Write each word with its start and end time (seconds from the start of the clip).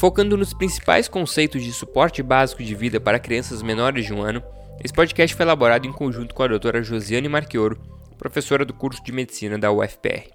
Focando 0.00 0.34
nos 0.34 0.54
principais 0.54 1.08
conceitos 1.08 1.62
de 1.62 1.74
suporte 1.74 2.22
básico 2.22 2.64
de 2.64 2.74
vida 2.74 2.98
para 2.98 3.18
crianças 3.18 3.60
menores 3.60 4.06
de 4.06 4.14
um 4.14 4.22
ano, 4.22 4.42
esse 4.82 4.94
podcast 4.94 5.36
foi 5.36 5.44
elaborado 5.44 5.86
em 5.86 5.92
conjunto 5.92 6.34
com 6.34 6.42
a 6.42 6.48
doutora 6.48 6.82
Josiane 6.82 7.28
Marchioro, 7.28 7.78
professora 8.16 8.64
do 8.64 8.72
curso 8.72 9.04
de 9.04 9.12
medicina 9.12 9.58
da 9.58 9.70
UFPR. 9.70 10.30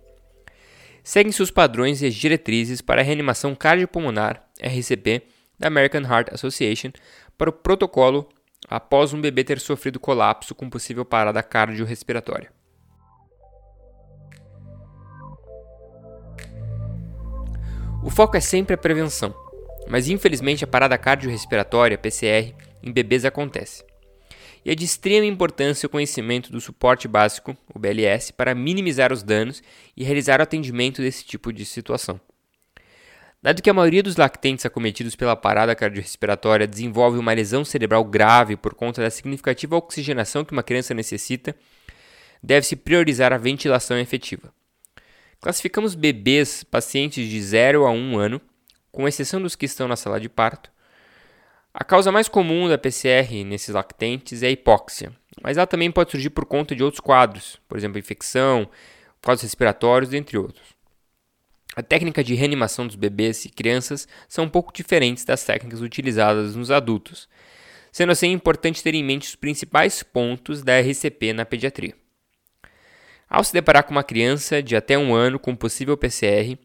Seguem-se 1.03 1.41
os 1.41 1.49
padrões 1.49 2.03
e 2.03 2.05
as 2.05 2.13
diretrizes 2.13 2.79
para 2.79 3.01
a 3.01 3.03
reanimação 3.03 3.55
cardiopulmonar, 3.55 4.47
RCP, 4.61 5.23
da 5.57 5.67
American 5.67 6.01
Heart 6.01 6.31
Association, 6.31 6.91
para 7.35 7.49
o 7.49 7.53
protocolo 7.53 8.29
após 8.69 9.13
um 9.13 9.19
bebê 9.19 9.43
ter 9.43 9.59
sofrido 9.59 9.99
colapso 9.99 10.53
com 10.53 10.69
possível 10.69 11.03
parada 11.03 11.41
cardiorrespiratória. 11.41 12.51
O 18.03 18.11
foco 18.11 18.37
é 18.37 18.39
sempre 18.39 18.75
a 18.75 18.77
prevenção, 18.77 19.33
mas 19.87 20.09
infelizmente 20.09 20.63
a 20.63 20.67
parada 20.67 20.97
cardiorrespiratória, 20.97 21.97
PCR, 21.97 22.53
em 22.81 22.91
bebês 22.91 23.25
acontece. 23.25 23.83
E 24.63 24.71
é 24.71 24.75
de 24.75 24.83
extrema 24.83 25.25
importância 25.25 25.85
o 25.85 25.89
conhecimento 25.89 26.51
do 26.51 26.59
suporte 26.59 27.07
básico, 27.07 27.55
o 27.73 27.77
BLS, 27.77 28.33
para 28.33 28.55
minimizar 28.55 29.13
os 29.13 29.21
danos 29.21 29.61
e 29.95 30.03
realizar 30.03 30.39
o 30.39 30.43
atendimento 30.43 31.01
desse 31.01 31.23
tipo 31.23 31.53
de 31.53 31.63
situação. 31.65 32.19
Dado 33.45 33.61
que 33.61 33.69
a 33.69 33.73
maioria 33.75 34.01
dos 34.01 34.15
lactentes 34.15 34.65
acometidos 34.65 35.15
pela 35.15 35.35
parada 35.35 35.75
cardiorrespiratória 35.75 36.65
desenvolve 36.65 37.19
uma 37.19 37.31
lesão 37.31 37.63
cerebral 37.63 38.03
grave 38.03 38.55
por 38.57 38.73
conta 38.73 39.03
da 39.03 39.11
significativa 39.11 39.75
oxigenação 39.75 40.43
que 40.43 40.51
uma 40.51 40.63
criança 40.63 40.95
necessita, 40.95 41.55
deve-se 42.41 42.75
priorizar 42.75 43.31
a 43.31 43.37
ventilação 43.37 43.99
efetiva. 43.99 44.51
Classificamos 45.39 45.93
bebês 45.93 46.63
pacientes 46.63 47.29
de 47.29 47.39
0 47.39 47.85
a 47.85 47.91
1 47.91 48.17
ano 48.17 48.41
com 48.95 49.07
exceção 49.07 49.41
dos 49.41 49.57
que 49.57 49.65
estão 49.65 49.89
na 49.89 49.97
sala 49.97 50.19
de 50.21 50.29
parto. 50.29 50.71
A 51.73 51.83
causa 51.83 52.13
mais 52.13 52.29
comum 52.29 52.69
da 52.69 52.77
PCR 52.77 53.43
nesses 53.45 53.75
lactentes 53.75 54.41
é 54.41 54.47
a 54.47 54.51
hipóxia, 54.51 55.11
mas 55.43 55.57
ela 55.57 55.67
também 55.67 55.91
pode 55.91 56.11
surgir 56.11 56.29
por 56.29 56.45
conta 56.45 56.73
de 56.73 56.81
outros 56.81 57.01
quadros, 57.01 57.59
por 57.67 57.77
exemplo, 57.77 57.99
infecção, 57.99 58.69
quadros 59.21 59.43
respiratórios, 59.43 60.13
entre 60.13 60.37
outros. 60.37 60.73
A 61.75 61.83
técnica 61.83 62.23
de 62.23 62.35
reanimação 62.35 62.87
dos 62.87 62.95
bebês 62.95 63.43
e 63.43 63.49
crianças 63.49 64.07
são 64.29 64.45
um 64.45 64.49
pouco 64.49 64.71
diferentes 64.71 65.25
das 65.25 65.43
técnicas 65.43 65.81
utilizadas 65.81 66.55
nos 66.55 66.71
adultos, 66.71 67.27
sendo 67.91 68.13
assim 68.13 68.31
importante 68.31 68.81
ter 68.81 68.95
em 68.95 69.03
mente 69.03 69.27
os 69.27 69.35
principais 69.35 70.01
pontos 70.03 70.63
da 70.63 70.79
RCP 70.79 71.33
na 71.33 71.43
pediatria. 71.43 71.93
Ao 73.29 73.43
se 73.43 73.51
deparar 73.51 73.83
com 73.83 73.91
uma 73.91 74.03
criança 74.03 74.63
de 74.63 74.73
até 74.73 74.97
um 74.97 75.13
ano 75.13 75.37
com 75.37 75.53
possível 75.53 75.97
PCR, 75.97 76.57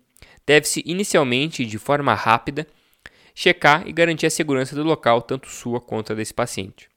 deve-se 0.47 0.83
inicialmente, 0.87 1.65
de 1.65 1.79
forma 1.79 2.15
rápida, 2.15 2.67
checar 3.35 3.87
e 3.87 3.93
garantir 3.93 4.27
a 4.27 4.31
segurança 4.31 4.75
do 4.75 4.83
local, 4.83 5.23
tanto 5.23 5.49
sua 5.49 5.81
quanto 5.81 6.13
a 6.13 6.17
desse 6.17 6.35
paciente. 6.35 6.89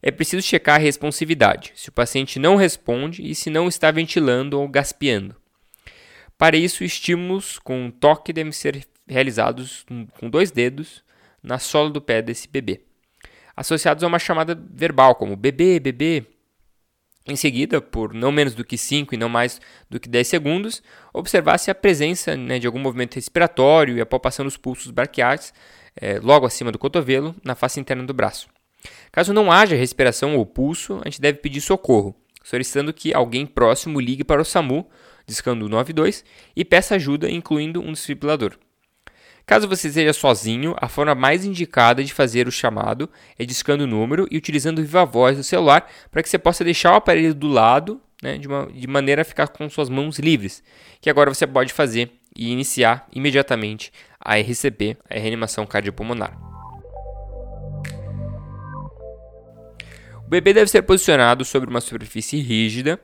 É 0.00 0.10
preciso 0.10 0.46
checar 0.46 0.76
a 0.76 0.78
responsividade, 0.78 1.72
se 1.74 1.88
o 1.88 1.92
paciente 1.92 2.38
não 2.38 2.56
responde 2.56 3.28
e 3.28 3.34
se 3.34 3.50
não 3.50 3.66
está 3.66 3.90
ventilando 3.90 4.60
ou 4.60 4.68
gaspeando. 4.68 5.34
Para 6.36 6.56
isso, 6.56 6.84
estímulos 6.84 7.58
com 7.58 7.90
toque 7.90 8.32
devem 8.32 8.52
ser 8.52 8.86
realizados 9.08 9.84
com 10.18 10.30
dois 10.30 10.52
dedos 10.52 11.02
na 11.42 11.58
sola 11.58 11.90
do 11.90 12.00
pé 12.00 12.22
desse 12.22 12.46
bebê, 12.46 12.82
associados 13.56 14.04
a 14.04 14.06
uma 14.06 14.18
chamada 14.18 14.54
verbal, 14.54 15.16
como 15.16 15.34
bebê, 15.34 15.80
bebê, 15.80 16.24
em 17.28 17.36
seguida, 17.36 17.80
por 17.80 18.14
não 18.14 18.32
menos 18.32 18.54
do 18.54 18.64
que 18.64 18.78
5 18.78 19.14
e 19.14 19.18
não 19.18 19.28
mais 19.28 19.60
do 19.88 20.00
que 20.00 20.08
10 20.08 20.26
segundos, 20.26 20.82
observar-se 21.12 21.70
a 21.70 21.74
presença 21.74 22.36
né, 22.36 22.58
de 22.58 22.66
algum 22.66 22.78
movimento 22.78 23.16
respiratório 23.16 23.96
e 23.96 24.00
a 24.00 24.06
palpação 24.06 24.44
dos 24.44 24.56
pulsos 24.56 24.90
braquiais 24.90 25.52
é, 26.00 26.18
logo 26.20 26.46
acima 26.46 26.72
do 26.72 26.78
cotovelo, 26.78 27.34
na 27.44 27.54
face 27.54 27.78
interna 27.78 28.04
do 28.04 28.14
braço. 28.14 28.48
Caso 29.10 29.32
não 29.32 29.50
haja 29.50 29.76
respiração 29.76 30.36
ou 30.36 30.46
pulso, 30.46 31.00
a 31.04 31.08
gente 31.08 31.20
deve 31.20 31.38
pedir 31.38 31.60
socorro, 31.60 32.14
solicitando 32.42 32.92
que 32.92 33.12
alguém 33.12 33.44
próximo 33.44 34.00
ligue 34.00 34.24
para 34.24 34.40
o 34.40 34.44
SAMU, 34.44 34.88
discando 35.26 35.66
o 35.66 35.68
92, 35.68 36.24
e 36.56 36.64
peça 36.64 36.94
ajuda, 36.94 37.30
incluindo 37.30 37.80
um 37.80 37.92
desfibrilador. 37.92 38.56
Caso 39.48 39.66
você 39.66 39.88
esteja 39.88 40.12
sozinho, 40.12 40.76
a 40.78 40.88
forma 40.88 41.14
mais 41.14 41.42
indicada 41.42 42.04
de 42.04 42.12
fazer 42.12 42.46
o 42.46 42.52
chamado 42.52 43.08
é 43.38 43.46
discando 43.46 43.84
o 43.84 43.86
número 43.86 44.28
e 44.30 44.36
utilizando 44.36 44.78
o 44.78 44.82
viva 44.82 45.06
voz 45.06 45.38
do 45.38 45.42
celular 45.42 45.90
para 46.10 46.22
que 46.22 46.28
você 46.28 46.38
possa 46.38 46.62
deixar 46.62 46.92
o 46.92 46.96
aparelho 46.96 47.34
do 47.34 47.48
lado, 47.48 47.98
né, 48.22 48.36
de, 48.36 48.46
uma, 48.46 48.66
de 48.70 48.86
maneira 48.86 49.22
a 49.22 49.24
ficar 49.24 49.48
com 49.48 49.66
suas 49.70 49.88
mãos 49.88 50.18
livres, 50.18 50.62
que 51.00 51.08
agora 51.08 51.32
você 51.32 51.46
pode 51.46 51.72
fazer 51.72 52.12
e 52.36 52.52
iniciar 52.52 53.08
imediatamente 53.10 53.90
a 54.20 54.36
RCP, 54.36 54.98
a 55.08 55.18
reanimação 55.18 55.64
cardiopulmonar. 55.64 56.38
O 60.26 60.28
bebê 60.28 60.52
deve 60.52 60.70
ser 60.70 60.82
posicionado 60.82 61.42
sobre 61.42 61.70
uma 61.70 61.80
superfície 61.80 62.38
rígida 62.38 63.00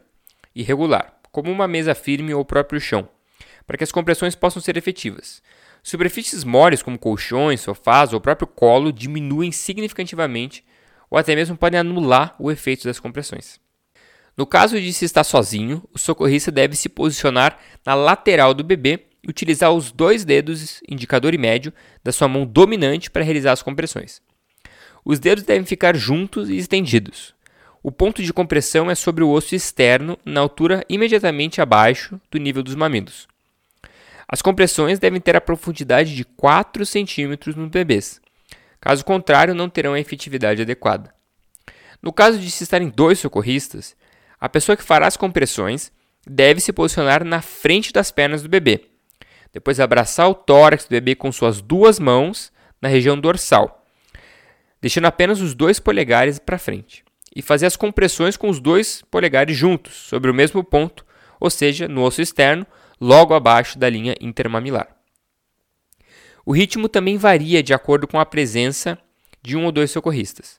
e 0.54 0.62
regular, 0.62 1.14
como 1.32 1.50
uma 1.50 1.66
mesa 1.66 1.94
firme 1.94 2.34
ou 2.34 2.42
o 2.42 2.44
próprio 2.44 2.78
chão, 2.78 3.08
para 3.66 3.78
que 3.78 3.84
as 3.84 3.90
compressões 3.90 4.34
possam 4.34 4.60
ser 4.60 4.76
efetivas. 4.76 5.42
Superfícies 5.86 6.44
moles, 6.44 6.82
como 6.82 6.98
colchões, 6.98 7.60
sofás 7.60 8.14
ou 8.14 8.18
o 8.18 8.22
próprio 8.22 8.48
colo, 8.48 8.90
diminuem 8.90 9.52
significativamente 9.52 10.64
ou 11.10 11.18
até 11.18 11.36
mesmo 11.36 11.58
podem 11.58 11.78
anular 11.78 12.34
o 12.38 12.50
efeito 12.50 12.84
das 12.84 12.98
compressões. 12.98 13.60
No 14.34 14.46
caso 14.46 14.80
de 14.80 14.92
se 14.94 15.04
estar 15.04 15.22
sozinho, 15.22 15.86
o 15.92 15.98
socorrista 15.98 16.50
deve 16.50 16.74
se 16.74 16.88
posicionar 16.88 17.58
na 17.84 17.94
lateral 17.94 18.54
do 18.54 18.64
bebê 18.64 19.00
e 19.22 19.28
utilizar 19.28 19.72
os 19.72 19.92
dois 19.92 20.24
dedos, 20.24 20.80
indicador 20.88 21.34
e 21.34 21.38
médio, 21.38 21.70
da 22.02 22.10
sua 22.10 22.28
mão 22.28 22.46
dominante 22.46 23.10
para 23.10 23.22
realizar 23.22 23.52
as 23.52 23.62
compressões. 23.62 24.22
Os 25.04 25.18
dedos 25.18 25.44
devem 25.44 25.66
ficar 25.66 25.94
juntos 25.94 26.48
e 26.48 26.56
estendidos. 26.56 27.34
O 27.82 27.92
ponto 27.92 28.22
de 28.22 28.32
compressão 28.32 28.90
é 28.90 28.94
sobre 28.94 29.22
o 29.22 29.28
osso 29.28 29.54
externo, 29.54 30.18
na 30.24 30.40
altura 30.40 30.82
imediatamente 30.88 31.60
abaixo 31.60 32.18
do 32.30 32.38
nível 32.38 32.62
dos 32.62 32.74
mamilos. 32.74 33.28
As 34.28 34.42
compressões 34.42 34.98
devem 34.98 35.20
ter 35.20 35.36
a 35.36 35.40
profundidade 35.40 36.14
de 36.14 36.24
4 36.24 36.84
centímetros 36.86 37.54
nos 37.54 37.68
bebês. 37.68 38.20
Caso 38.80 39.04
contrário, 39.04 39.54
não 39.54 39.68
terão 39.68 39.94
a 39.94 40.00
efetividade 40.00 40.62
adequada. 40.62 41.14
No 42.02 42.12
caso 42.12 42.38
de 42.38 42.50
se 42.50 42.64
estarem 42.64 42.90
dois 42.90 43.18
socorristas, 43.18 43.96
a 44.38 44.48
pessoa 44.48 44.76
que 44.76 44.82
fará 44.82 45.06
as 45.06 45.16
compressões 45.16 45.90
deve 46.26 46.60
se 46.60 46.72
posicionar 46.72 47.24
na 47.24 47.40
frente 47.40 47.92
das 47.92 48.10
pernas 48.10 48.42
do 48.42 48.48
bebê. 48.48 48.82
Depois 49.52 49.80
abraçar 49.80 50.28
o 50.28 50.34
tórax 50.34 50.84
do 50.84 50.90
bebê 50.90 51.14
com 51.14 51.30
suas 51.30 51.60
duas 51.60 51.98
mãos 51.98 52.52
na 52.82 52.88
região 52.88 53.18
dorsal, 53.18 53.86
deixando 54.82 55.06
apenas 55.06 55.40
os 55.40 55.54
dois 55.54 55.78
polegares 55.78 56.38
para 56.38 56.58
frente. 56.58 57.04
E 57.34 57.40
fazer 57.40 57.66
as 57.66 57.76
compressões 57.76 58.36
com 58.36 58.48
os 58.48 58.60
dois 58.60 59.02
polegares 59.10 59.56
juntos, 59.56 59.94
sobre 59.94 60.30
o 60.30 60.34
mesmo 60.34 60.62
ponto, 60.62 61.06
ou 61.40 61.50
seja, 61.50 61.88
no 61.88 62.02
osso 62.02 62.20
externo, 62.20 62.66
logo 63.04 63.34
abaixo 63.34 63.78
da 63.78 63.90
linha 63.90 64.14
intermamilar. 64.18 64.88
O 66.46 66.52
ritmo 66.52 66.88
também 66.88 67.18
varia 67.18 67.62
de 67.62 67.74
acordo 67.74 68.08
com 68.08 68.18
a 68.18 68.24
presença 68.24 68.98
de 69.42 69.58
um 69.58 69.66
ou 69.66 69.72
dois 69.72 69.90
socorristas. 69.90 70.58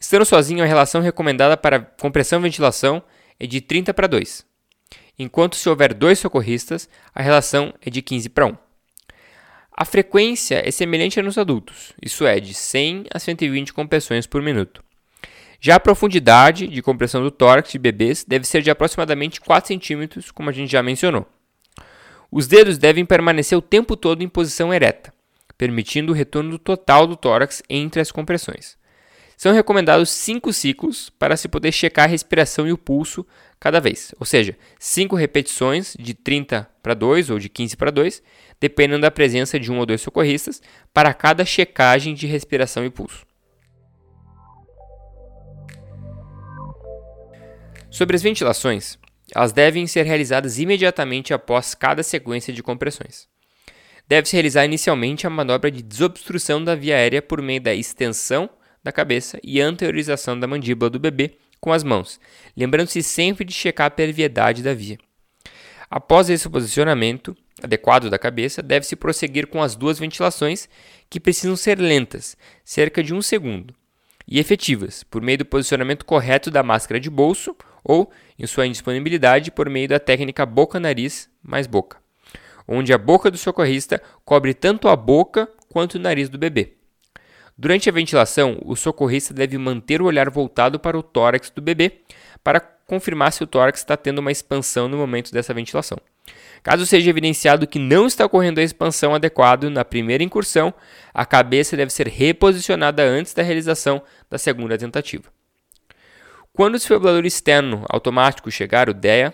Estando 0.00 0.24
sozinho, 0.24 0.64
a 0.64 0.66
relação 0.66 1.02
recomendada 1.02 1.54
para 1.54 1.80
compressão 1.80 2.38
e 2.40 2.44
ventilação 2.44 3.02
é 3.38 3.46
de 3.46 3.60
30 3.60 3.92
para 3.92 4.06
2, 4.06 4.42
enquanto 5.18 5.54
se 5.54 5.68
houver 5.68 5.92
dois 5.92 6.18
socorristas, 6.18 6.88
a 7.14 7.20
relação 7.20 7.74
é 7.82 7.90
de 7.90 8.00
15 8.00 8.30
para 8.30 8.46
1. 8.46 8.56
A 9.70 9.84
frequência 9.84 10.66
é 10.66 10.70
semelhante 10.70 11.20
a 11.20 11.22
nos 11.22 11.36
adultos, 11.36 11.92
isso 12.00 12.26
é, 12.26 12.40
de 12.40 12.54
100 12.54 13.04
a 13.12 13.18
120 13.18 13.70
compressões 13.74 14.26
por 14.26 14.40
minuto. 14.40 14.82
Já 15.60 15.74
a 15.74 15.80
profundidade 15.80 16.66
de 16.66 16.80
compressão 16.80 17.22
do 17.22 17.30
tórax 17.30 17.70
de 17.70 17.78
bebês 17.78 18.24
deve 18.24 18.46
ser 18.46 18.62
de 18.62 18.70
aproximadamente 18.70 19.42
4 19.42 19.68
centímetros, 19.68 20.30
como 20.30 20.48
a 20.48 20.52
gente 20.52 20.72
já 20.72 20.82
mencionou. 20.82 21.28
Os 22.34 22.46
dedos 22.46 22.78
devem 22.78 23.04
permanecer 23.04 23.58
o 23.58 23.60
tempo 23.60 23.94
todo 23.94 24.22
em 24.22 24.28
posição 24.28 24.72
ereta, 24.72 25.12
permitindo 25.58 26.12
o 26.12 26.14
retorno 26.14 26.58
total 26.58 27.06
do 27.06 27.14
tórax 27.14 27.62
entre 27.68 28.00
as 28.00 28.10
compressões. 28.10 28.78
São 29.36 29.52
recomendados 29.52 30.08
5 30.08 30.50
ciclos 30.50 31.10
para 31.10 31.36
se 31.36 31.46
poder 31.46 31.72
checar 31.72 32.06
a 32.06 32.08
respiração 32.08 32.66
e 32.66 32.72
o 32.72 32.78
pulso 32.78 33.26
cada 33.60 33.80
vez, 33.80 34.14
ou 34.18 34.24
seja, 34.24 34.56
5 34.78 35.14
repetições 35.14 35.94
de 35.98 36.14
30 36.14 36.66
para 36.82 36.94
2 36.94 37.28
ou 37.28 37.38
de 37.38 37.50
15 37.50 37.76
para 37.76 37.90
2, 37.90 38.22
dependendo 38.58 39.02
da 39.02 39.10
presença 39.10 39.60
de 39.60 39.70
um 39.70 39.78
ou 39.78 39.84
dois 39.84 40.00
socorristas, 40.00 40.62
para 40.94 41.12
cada 41.12 41.44
checagem 41.44 42.14
de 42.14 42.26
respiração 42.26 42.82
e 42.82 42.88
pulso. 42.88 43.26
Sobre 47.90 48.16
as 48.16 48.22
ventilações, 48.22 48.98
elas 49.34 49.52
devem 49.52 49.86
ser 49.86 50.04
realizadas 50.04 50.58
imediatamente 50.58 51.32
após 51.32 51.74
cada 51.74 52.02
sequência 52.02 52.52
de 52.52 52.62
compressões. 52.62 53.28
Deve-se 54.06 54.34
realizar 54.34 54.64
inicialmente 54.64 55.26
a 55.26 55.30
manobra 55.30 55.70
de 55.70 55.82
desobstrução 55.82 56.62
da 56.62 56.74
via 56.74 56.96
aérea 56.96 57.22
por 57.22 57.40
meio 57.40 57.60
da 57.60 57.74
extensão 57.74 58.50
da 58.82 58.92
cabeça 58.92 59.38
e 59.42 59.60
anteriorização 59.60 60.38
da 60.38 60.46
mandíbula 60.46 60.90
do 60.90 60.98
bebê 60.98 61.36
com 61.60 61.72
as 61.72 61.84
mãos, 61.84 62.18
lembrando-se 62.56 63.02
sempre 63.02 63.44
de 63.44 63.54
checar 63.54 63.86
a 63.86 63.90
perviedade 63.90 64.62
da 64.62 64.74
via. 64.74 64.98
Após 65.88 66.28
esse 66.28 66.48
posicionamento, 66.48 67.36
adequado 67.62 68.10
da 68.10 68.18
cabeça, 68.18 68.62
deve-se 68.62 68.96
prosseguir 68.96 69.46
com 69.46 69.62
as 69.62 69.76
duas 69.76 69.98
ventilações, 69.98 70.68
que 71.08 71.20
precisam 71.20 71.54
ser 71.54 71.78
lentas, 71.78 72.36
cerca 72.64 73.02
de 73.02 73.14
um 73.14 73.22
segundo, 73.22 73.74
e 74.26 74.40
efetivas, 74.40 75.04
por 75.04 75.22
meio 75.22 75.38
do 75.38 75.44
posicionamento 75.44 76.04
correto 76.04 76.50
da 76.50 76.62
máscara 76.62 76.98
de 76.98 77.10
bolso 77.10 77.54
ou, 77.84 78.10
em 78.38 78.46
sua 78.46 78.66
indisponibilidade, 78.66 79.50
por 79.50 79.68
meio 79.68 79.88
da 79.88 79.98
técnica 79.98 80.46
boca-nariz 80.46 81.28
mais 81.42 81.66
boca, 81.66 81.98
onde 82.66 82.92
a 82.92 82.98
boca 82.98 83.30
do 83.30 83.38
socorrista 83.38 84.00
cobre 84.24 84.54
tanto 84.54 84.88
a 84.88 84.96
boca 84.96 85.48
quanto 85.68 85.94
o 85.94 85.98
nariz 85.98 86.28
do 86.28 86.38
bebê. 86.38 86.74
Durante 87.56 87.88
a 87.88 87.92
ventilação, 87.92 88.58
o 88.64 88.74
socorrista 88.74 89.34
deve 89.34 89.58
manter 89.58 90.00
o 90.00 90.06
olhar 90.06 90.30
voltado 90.30 90.78
para 90.78 90.98
o 90.98 91.02
tórax 91.02 91.50
do 91.50 91.60
bebê 91.60 92.00
para 92.42 92.60
confirmar 92.60 93.32
se 93.32 93.42
o 93.42 93.46
tórax 93.46 93.80
está 93.80 93.96
tendo 93.96 94.18
uma 94.18 94.32
expansão 94.32 94.88
no 94.88 94.96
momento 94.96 95.32
dessa 95.32 95.54
ventilação. 95.54 95.98
Caso 96.62 96.86
seja 96.86 97.10
evidenciado 97.10 97.66
que 97.66 97.78
não 97.78 98.06
está 98.06 98.24
ocorrendo 98.24 98.60
a 98.60 98.62
expansão 98.62 99.14
adequada 99.14 99.68
na 99.68 99.84
primeira 99.84 100.22
incursão, 100.22 100.72
a 101.12 101.26
cabeça 101.26 101.76
deve 101.76 101.92
ser 101.92 102.06
reposicionada 102.06 103.02
antes 103.02 103.34
da 103.34 103.42
realização 103.42 104.02
da 104.30 104.38
segunda 104.38 104.78
tentativa. 104.78 105.24
Quando 106.54 106.74
o 106.74 106.78
desfibrilador 106.78 107.24
externo 107.24 107.86
automático 107.88 108.50
chegar, 108.50 108.90
o 108.90 108.94
DEA, 108.94 109.32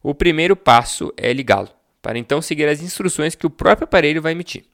o 0.00 0.14
primeiro 0.14 0.54
passo 0.54 1.12
é 1.16 1.32
ligá-lo, 1.32 1.68
para 2.00 2.18
então 2.18 2.40
seguir 2.40 2.68
as 2.68 2.80
instruções 2.80 3.34
que 3.34 3.46
o 3.46 3.50
próprio 3.50 3.84
aparelho 3.84 4.22
vai 4.22 4.30
emitir. 4.30 4.64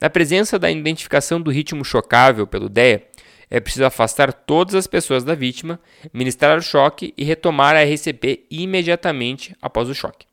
Na 0.00 0.08
presença 0.08 0.58
da 0.58 0.70
identificação 0.70 1.38
do 1.38 1.50
ritmo 1.50 1.84
chocável 1.84 2.46
pelo 2.46 2.70
DEA, 2.70 3.06
é 3.50 3.60
preciso 3.60 3.84
afastar 3.84 4.32
todas 4.32 4.74
as 4.74 4.86
pessoas 4.86 5.22
da 5.22 5.34
vítima, 5.34 5.78
ministrar 6.10 6.56
o 6.56 6.62
choque 6.62 7.12
e 7.18 7.24
retomar 7.24 7.76
a 7.76 7.82
RCP 7.82 8.46
imediatamente 8.50 9.54
após 9.60 9.90
o 9.90 9.94
choque. 9.94 10.24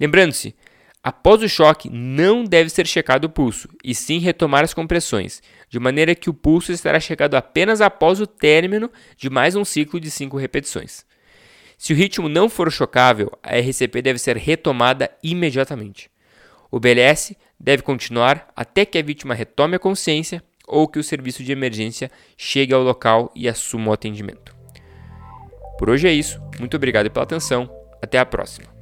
Lembrando-se, 0.00 0.56
após 1.06 1.40
o 1.40 1.48
choque 1.48 1.88
não 1.88 2.42
deve 2.42 2.68
ser 2.68 2.84
checado 2.84 3.26
o 3.26 3.30
pulso, 3.30 3.68
e 3.84 3.94
sim 3.94 4.18
retomar 4.18 4.64
as 4.64 4.74
compressões, 4.74 5.40
de 5.68 5.78
maneira 5.78 6.16
que 6.16 6.28
o 6.28 6.34
pulso 6.34 6.72
estará 6.72 6.98
checado 6.98 7.36
apenas 7.36 7.80
após 7.80 8.20
o 8.20 8.26
término 8.26 8.90
de 9.16 9.30
mais 9.30 9.54
um 9.54 9.64
ciclo 9.64 10.00
de 10.00 10.10
5 10.10 10.36
repetições. 10.36 11.06
Se 11.78 11.92
o 11.92 11.96
ritmo 11.96 12.28
não 12.28 12.48
for 12.48 12.72
chocável, 12.72 13.30
a 13.40 13.56
RCP 13.56 14.02
deve 14.02 14.18
ser 14.18 14.36
retomada 14.36 15.08
imediatamente. 15.22 16.10
O 16.72 16.80
BLS 16.80 17.36
deve 17.60 17.84
continuar 17.84 18.48
até 18.56 18.84
que 18.84 18.98
a 18.98 19.02
vítima 19.02 19.32
retome 19.32 19.76
a 19.76 19.78
consciência 19.78 20.42
ou 20.66 20.88
que 20.88 20.98
o 20.98 21.04
serviço 21.04 21.44
de 21.44 21.52
emergência 21.52 22.10
chegue 22.36 22.74
ao 22.74 22.82
local 22.82 23.30
e 23.32 23.48
assuma 23.48 23.90
o 23.90 23.94
atendimento. 23.94 24.56
Por 25.78 25.88
hoje 25.88 26.08
é 26.08 26.12
isso, 26.12 26.40
muito 26.58 26.76
obrigado 26.76 27.08
pela 27.12 27.22
atenção, 27.22 27.70
até 28.02 28.18
a 28.18 28.26
próxima. 28.26 28.75